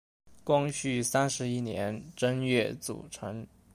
[0.43, 3.45] 光绪三十一年正月组成。